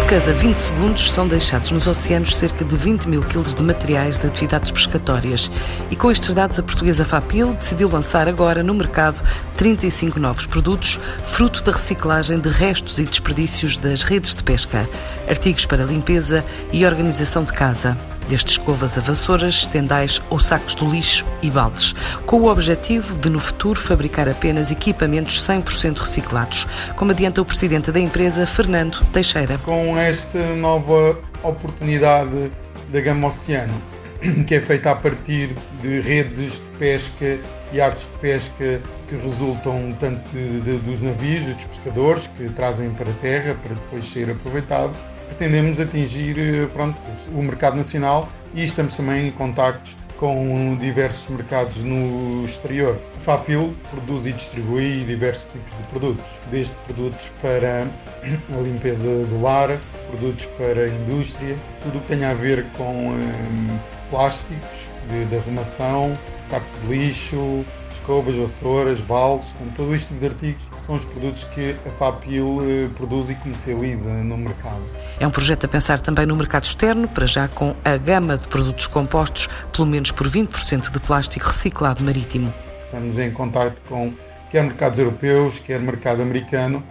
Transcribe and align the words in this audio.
A 0.00 0.02
cada 0.10 0.32
20 0.32 0.56
segundos 0.56 1.12
são 1.12 1.28
deixados 1.28 1.70
nos 1.72 1.86
oceanos 1.86 2.34
cerca 2.34 2.64
de 2.64 2.74
20 2.74 3.06
mil 3.06 3.20
quilos 3.20 3.54
de 3.54 3.62
materiais 3.62 4.18
de 4.18 4.26
atividades 4.26 4.70
pescatórias. 4.70 5.52
E 5.90 5.94
com 5.94 6.10
estes 6.10 6.32
dados, 6.32 6.58
a 6.58 6.62
portuguesa 6.62 7.04
Fapil 7.04 7.52
decidiu 7.52 7.86
lançar 7.86 8.26
agora 8.26 8.62
no 8.62 8.72
mercado 8.72 9.22
35 9.56 10.18
novos 10.18 10.46
produtos, 10.46 10.98
fruto 11.26 11.62
da 11.62 11.72
reciclagem 11.72 12.40
de 12.40 12.48
restos 12.48 12.98
e 12.98 13.04
desperdícios 13.04 13.76
das 13.76 14.02
redes 14.02 14.34
de 14.34 14.42
pesca, 14.42 14.88
artigos 15.28 15.66
para 15.66 15.84
limpeza 15.84 16.44
e 16.72 16.86
organização 16.86 17.44
de 17.44 17.52
casa 17.52 17.96
desde 18.30 18.52
escovas 18.52 18.96
a 18.96 19.00
vassouras, 19.00 19.66
tendais 19.66 20.22
ou 20.30 20.38
sacos 20.38 20.76
do 20.76 20.88
lixo 20.88 21.26
e 21.42 21.50
baldes, 21.50 21.96
com 22.24 22.42
o 22.42 22.46
objetivo 22.46 23.18
de 23.18 23.28
no 23.28 23.40
futuro 23.40 23.78
fabricar 23.78 24.28
apenas 24.28 24.70
equipamentos 24.70 25.44
100% 25.44 25.98
reciclados, 25.98 26.64
como 26.94 27.10
adianta 27.10 27.42
o 27.42 27.44
presidente 27.44 27.90
da 27.90 27.98
empresa, 27.98 28.46
Fernando 28.46 29.04
Teixeira. 29.12 29.58
Com 29.58 29.98
esta 29.98 30.54
nova 30.54 31.18
oportunidade 31.42 32.52
da 32.92 33.00
Gama 33.00 33.26
Oceano, 33.26 33.74
que 34.46 34.54
é 34.54 34.60
feita 34.60 34.92
a 34.92 34.94
partir 34.94 35.52
de 35.82 36.00
redes 36.00 36.52
de 36.52 36.78
pesca 36.78 37.36
e 37.72 37.80
artes 37.80 38.08
de 38.12 38.18
pesca 38.20 38.80
que 39.08 39.16
resultam 39.16 39.92
tanto 39.98 40.30
de, 40.30 40.60
de, 40.60 40.76
dos 40.76 41.02
navios 41.02 41.46
dos 41.46 41.64
pescadores 41.64 42.28
que 42.36 42.48
trazem 42.50 42.90
para 42.90 43.10
a 43.10 43.14
terra 43.14 43.56
para 43.60 43.74
depois 43.74 44.04
ser 44.04 44.30
aproveitado 44.30 44.92
pretendemos 45.30 45.80
atingir 45.80 46.38
eh, 46.38 46.66
pronto, 46.72 46.98
o 47.32 47.42
mercado 47.42 47.76
nacional 47.76 48.28
e 48.54 48.64
estamos 48.64 48.96
também 48.96 49.28
em 49.28 49.30
contactos 49.30 49.96
com 50.18 50.76
diversos 50.78 51.26
mercados 51.30 51.78
no 51.78 52.44
exterior. 52.44 53.00
A 53.16 53.20
Fapil 53.20 53.74
produz 53.90 54.26
e 54.26 54.32
distribui 54.32 55.02
diversos 55.04 55.44
tipos 55.50 55.78
de 55.78 55.82
produtos, 55.84 56.24
desde 56.50 56.74
produtos 56.86 57.30
para 57.40 57.86
a 58.22 58.60
limpeza 58.60 59.24
do 59.24 59.42
lar, 59.42 59.78
produtos 60.10 60.44
para 60.58 60.84
a 60.84 60.88
indústria, 60.88 61.56
tudo 61.82 61.98
o 61.98 62.00
que 62.02 62.08
tenha 62.08 62.30
a 62.30 62.34
ver 62.34 62.66
com 62.76 63.08
hum, 63.08 63.78
plásticos 64.10 64.86
de, 65.08 65.24
de 65.24 65.36
arrumação, 65.36 66.14
sacos 66.50 66.82
de 66.82 66.88
lixo, 66.88 67.64
escovas, 68.00 68.34
vassouras, 68.34 69.00
baldes, 69.00 69.48
com 69.58 69.68
todo 69.70 69.94
este 69.94 70.08
tipo 70.08 70.20
de 70.20 70.26
artigos 70.26 70.62
são 70.86 70.96
os 70.96 71.04
produtos 71.04 71.44
que 71.54 71.76
a 71.86 71.90
Fapil 71.98 72.58
eh, 72.62 72.88
produz 72.96 73.30
e 73.30 73.34
comercializa 73.36 74.10
no 74.10 74.36
mercado. 74.36 74.82
É 75.20 75.26
um 75.26 75.30
projeto 75.30 75.66
a 75.66 75.68
pensar 75.68 76.00
também 76.00 76.26
no 76.26 76.34
mercado 76.34 76.64
externo, 76.64 77.06
para 77.06 77.26
já 77.26 77.46
com 77.46 77.76
a 77.84 77.96
gama 77.96 78.36
de 78.36 78.48
produtos 78.48 78.86
compostos, 78.86 79.48
pelo 79.72 79.86
menos 79.86 80.10
por 80.10 80.28
20% 80.28 80.90
de 80.90 80.98
plástico 80.98 81.46
reciclado 81.46 82.02
marítimo. 82.02 82.52
Estamos 82.86 83.18
em 83.18 83.30
contato 83.30 83.80
com 83.88 84.12
quer 84.50 84.64
mercados 84.64 84.98
europeus, 84.98 85.58
quer 85.60 85.78
mercado 85.78 86.22
americano, 86.22 86.82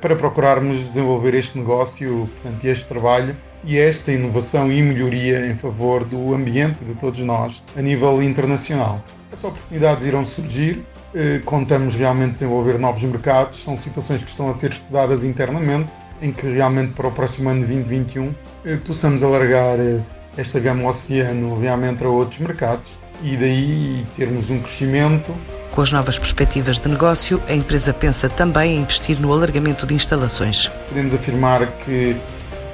para 0.00 0.16
procurarmos 0.16 0.78
desenvolver 0.88 1.34
este 1.34 1.58
negócio, 1.58 2.28
portanto, 2.42 2.64
este 2.64 2.86
trabalho 2.86 3.36
e 3.64 3.78
esta 3.78 4.12
inovação 4.12 4.70
e 4.70 4.82
melhoria 4.82 5.46
em 5.46 5.56
favor 5.56 6.04
do 6.04 6.34
ambiente 6.34 6.84
de 6.84 6.94
todos 6.94 7.20
nós 7.20 7.62
a 7.76 7.82
nível 7.82 8.22
internacional. 8.22 9.02
As 9.32 9.42
oportunidades 9.44 10.06
irão 10.06 10.24
surgir, 10.24 10.84
eh, 11.14 11.40
contamos 11.44 11.94
realmente 11.94 12.32
desenvolver 12.32 12.78
novos 12.78 13.02
mercados, 13.02 13.62
são 13.62 13.76
situações 13.76 14.22
que 14.22 14.30
estão 14.30 14.48
a 14.48 14.52
ser 14.52 14.70
estudadas 14.70 15.24
internamente, 15.24 15.90
em 16.20 16.32
que 16.32 16.46
realmente 16.46 16.92
para 16.94 17.08
o 17.08 17.12
próximo 17.12 17.48
ano 17.48 17.60
de 17.60 17.74
2021 17.74 18.34
eh, 18.64 18.76
possamos 18.86 19.22
alargar 19.22 19.78
eh, 19.78 20.00
esta 20.36 20.58
gama 20.60 20.88
oceano 20.88 21.58
realmente 21.58 22.02
a 22.04 22.08
outros 22.08 22.38
mercados 22.38 22.90
e 23.22 23.36
daí 23.36 24.06
termos 24.16 24.50
um 24.50 24.60
crescimento. 24.60 25.32
Com 25.78 25.82
as 25.82 25.92
novas 25.92 26.18
perspectivas 26.18 26.80
de 26.80 26.88
negócio, 26.88 27.40
a 27.46 27.54
empresa 27.54 27.94
pensa 27.94 28.28
também 28.28 28.74
em 28.74 28.80
investir 28.80 29.20
no 29.20 29.32
alargamento 29.32 29.86
de 29.86 29.94
instalações. 29.94 30.66
Podemos 30.88 31.14
afirmar 31.14 31.64
que 31.84 32.16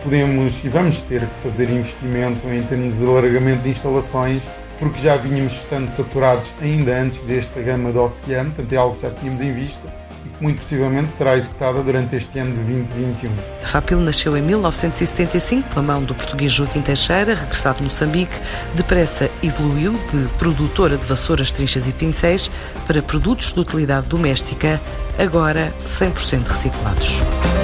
podemos 0.03 0.65
e 0.65 0.71
vamos 0.71 1.03
ter 1.03 1.21
que 1.21 1.43
fazer 1.43 1.69
investimento 1.69 2.49
em 2.49 2.63
termos 2.63 2.97
de 2.97 3.05
alargamento 3.05 3.63
de 3.63 3.69
instalações 3.69 4.43
porque 4.79 5.03
já 5.03 5.17
vínhamos 5.17 5.53
estando 5.53 5.91
saturados 5.91 6.49
ainda 6.63 6.99
antes 6.99 7.21
desta 7.25 7.61
gama 7.61 7.93
do 7.93 8.01
oceano, 8.03 8.53
portanto 8.53 8.73
é 8.73 8.77
algo 8.79 8.97
que 8.97 9.03
já 9.03 9.11
tínhamos 9.11 9.43
em 9.43 9.53
vista 9.53 10.04
e 10.25 10.29
que 10.29 10.43
muito 10.43 10.61
possivelmente 10.61 11.15
será 11.15 11.37
executada 11.37 11.83
durante 11.83 12.17
este 12.17 12.39
ano 12.39 12.51
de 12.51 12.75
2021. 12.75 13.31
A 13.63 13.67
FAPIL 13.67 14.01
nasceu 14.01 14.37
em 14.37 14.43
1975 14.43 15.69
pela 15.69 15.83
mão 15.83 16.03
do 16.03 16.15
português 16.15 16.53
Joaquim 16.53 16.83
Teixeira, 16.83 17.35
regressado 17.35 17.79
de 17.79 17.85
Moçambique, 17.85 18.35
depressa 18.75 19.31
evoluiu 19.43 19.93
de 19.93 20.29
produtora 20.39 20.97
de 20.97 21.07
vassouras, 21.07 21.53
trinchas 21.53 21.87
e 21.87 21.93
pincéis 21.93 22.51
para 22.87 23.03
produtos 23.03 23.53
de 23.53 23.61
utilidade 23.61 24.07
doméstica, 24.07 24.81
agora 25.19 25.73
100% 25.87 26.47
reciclados. 26.47 27.64